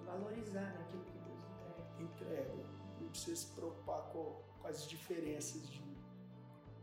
[0.05, 2.51] valorizar né, aquilo que Deus entrega.
[2.53, 2.65] Entrega.
[3.01, 5.83] Não precisa se preocupar com, com as diferenças de,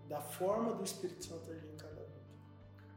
[0.08, 2.02] da forma do Espírito Santo agir em cada.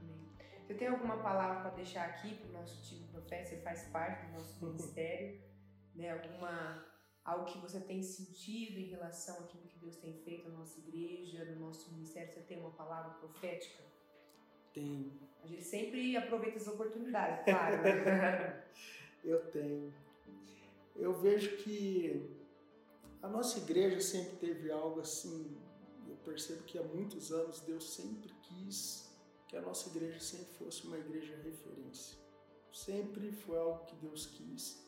[0.01, 0.33] Amém.
[0.65, 3.51] Você tem alguma palavra para deixar aqui para o nosso time profeta?
[3.51, 5.43] Você faz parte do nosso ministério,
[5.95, 6.11] né?
[6.13, 6.85] Alguma
[7.25, 11.45] algo que você tem sentido em relação àquilo que Deus tem feito na nossa igreja,
[11.47, 12.33] no nosso ministério?
[12.33, 13.83] Você tem uma palavra profética?
[14.75, 15.13] Tenho.
[15.43, 17.83] A gente sempre aproveita as oportunidades, claro.
[17.83, 18.65] Né?
[19.25, 19.95] Eu tenho.
[20.97, 22.31] Eu vejo que
[23.23, 25.57] a nossa igreja sempre teve algo assim.
[26.07, 29.11] Eu percebo que há muitos anos Deus sempre quis
[29.49, 32.19] que a nossa igreja sempre fosse uma igreja referência.
[32.73, 34.85] Sempre foi algo que Deus quis.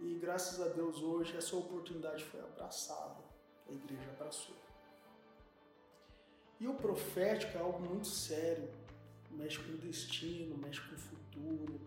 [0.00, 3.22] E graças a Deus hoje essa oportunidade foi abraçada.
[3.68, 4.56] A igreja abraçou.
[6.60, 8.70] E o profético é algo muito sério,
[9.36, 11.80] mexe com o destino, mexe com o futuro.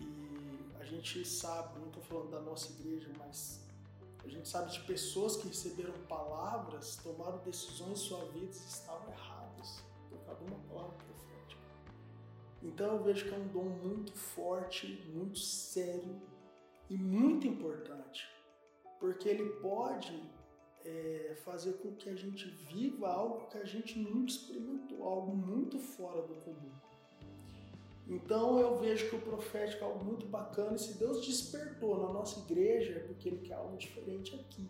[0.00, 3.66] E a gente sabe, não estou falando da nossa igreja, mas
[4.24, 9.12] a gente sabe de pessoas que receberam palavras, tomaram decisões em sua vida e estavam
[9.12, 11.62] erradas por causa de uma palavra profética.
[12.62, 16.20] Então eu vejo que é um dom muito forte, muito sério
[16.90, 18.28] e muito importante,
[19.00, 20.22] porque ele pode
[20.84, 25.78] é, fazer com que a gente viva algo que a gente nunca experimentou, algo muito
[25.78, 26.72] fora do comum.
[28.08, 32.12] Então eu vejo que o profético é algo muito bacana e se Deus despertou na
[32.12, 34.66] nossa igreja é porque Ele quer algo diferente aqui.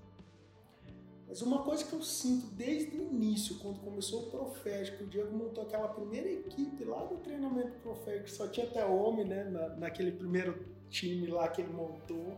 [1.28, 5.36] Mas uma coisa que eu sinto desde o início, quando começou o profético, o Diego
[5.36, 10.10] montou aquela primeira equipe lá do treinamento profético, só tinha até homem, né, na, naquele
[10.10, 12.34] primeiro time lá que ele montou.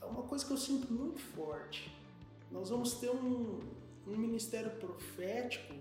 [0.00, 1.92] É uma coisa que eu sinto muito forte.
[2.50, 3.60] Nós vamos ter um,
[4.06, 5.74] um ministério profético,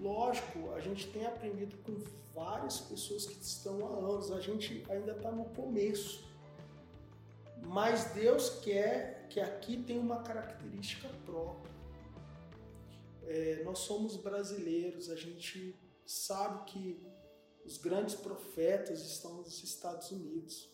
[0.00, 1.96] lógico, a gente tem aprendido com
[2.34, 6.24] várias pessoas que estão há anos, a gente ainda está no começo.
[7.64, 11.72] Mas Deus quer que aqui tem uma característica própria.
[13.24, 15.74] É, nós somos brasileiros, a gente
[16.04, 17.00] sabe que
[17.64, 20.68] os grandes profetas estão nos Estados Unidos,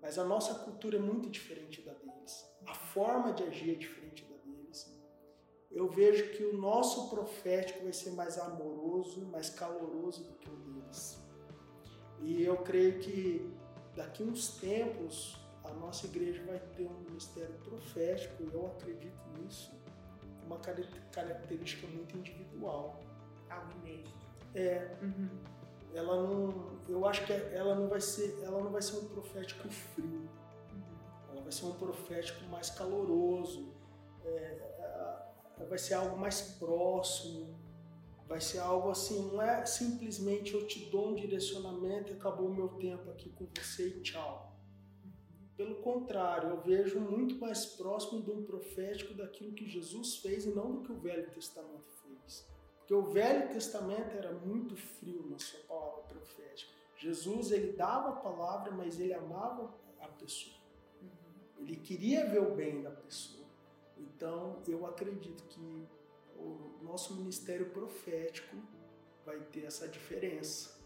[0.00, 4.01] mas a nossa cultura é muito diferente da deles, a forma de agir é diferente.
[5.74, 10.56] Eu vejo que o nosso profético vai ser mais amoroso, mais caloroso do que o
[10.56, 11.18] deles.
[12.20, 13.50] E eu creio que
[13.96, 19.72] daqui uns tempos a nossa igreja vai ter um ministério profético, eu acredito nisso,
[20.44, 20.58] uma
[21.12, 23.00] característica muito individual.
[23.48, 24.26] Algo inédito.
[24.54, 24.96] É.
[25.02, 25.28] Uhum.
[25.94, 29.68] Ela não, eu acho que ela não vai ser, ela não vai ser um profético
[29.68, 30.06] frio.
[30.06, 30.28] Uhum.
[31.30, 33.72] Ela vai ser um profético mais caloroso.
[34.24, 34.71] É,
[35.68, 37.60] vai ser algo mais próximo.
[38.26, 42.54] Vai ser algo assim, não é simplesmente eu te dou um direcionamento e acabou o
[42.54, 44.52] meu tempo aqui com você e tchau
[45.62, 50.72] pelo contrário, eu vejo muito mais próximo um profético daquilo que Jesus fez e não
[50.72, 52.48] do que o Velho Testamento fez.
[52.78, 56.72] Porque o Velho Testamento era muito frio na sua palavra profética.
[56.96, 60.56] Jesus, ele dava a palavra, mas ele amava a pessoa.
[61.00, 61.64] Uhum.
[61.64, 63.41] Ele queria ver o bem da pessoa.
[64.02, 65.88] Então, eu acredito que
[66.36, 68.56] o nosso ministério profético
[69.24, 70.80] vai ter essa diferença.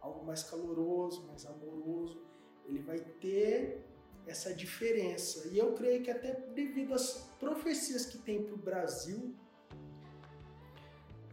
[0.00, 2.22] Algo mais caloroso, mais amoroso,
[2.66, 3.84] ele vai ter
[4.26, 5.48] essa diferença.
[5.48, 9.34] E eu creio que até devido às profecias que tem para o Brasil,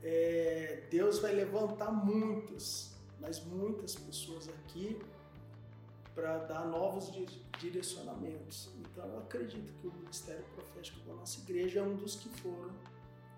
[0.02, 5.00] é, Deus vai levantar muitas, mas muitas pessoas aqui
[6.14, 7.12] para dar novos
[7.60, 8.72] direcionamentos.
[8.80, 12.74] Então eu acredito que o ministério profético da nossa igreja é um dos que foram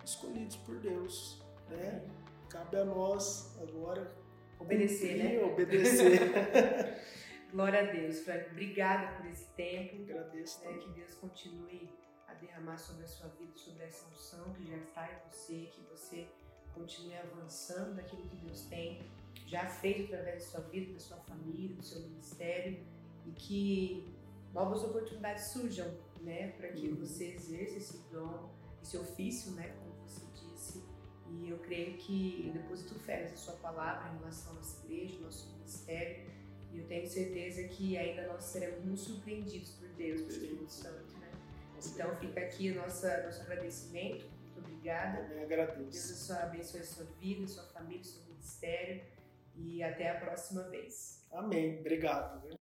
[0.04, 1.42] escolhidos por Deus.
[1.70, 2.06] Né?
[2.50, 4.12] Cabe a nós agora
[4.60, 5.44] obedecer, cumprir, né?
[5.44, 7.02] Obedecer.
[7.52, 8.50] Glória a Deus, Frank.
[8.52, 10.04] Obrigada por esse tempo.
[10.04, 10.64] Agradeço.
[10.64, 11.90] Né, que Deus continue
[12.28, 15.82] a derramar sobre a sua vida, sobre essa unção que já está em você, que
[15.90, 16.28] você
[16.74, 19.10] continue avançando naquilo que Deus tem
[19.46, 22.80] já feito através da sua vida, da sua família, do seu ministério
[23.26, 24.14] e que
[24.54, 26.96] novas oportunidades surjam, né, para que uhum.
[26.96, 28.50] você exerça esse dom,
[28.82, 30.84] esse ofício, né, como você disse.
[31.30, 35.16] E eu creio que eu deposito fé nessa sua palavra em relação à nossa igreja,
[35.18, 36.36] ao nosso ministério
[36.76, 41.18] e eu tenho certeza que ainda nós seremos muito surpreendidos por Deus, pelo Espírito Santo,
[41.20, 41.32] né?
[41.78, 44.26] Então fica aqui o nosso, nosso agradecimento.
[44.44, 45.20] Muito obrigada.
[45.34, 46.08] Eu agradeço.
[46.08, 49.02] Deus abençoe a sua vida, a sua família, o seu ministério.
[49.58, 51.26] E até a próxima vez.
[51.32, 51.80] Amém.
[51.80, 52.58] Obrigado.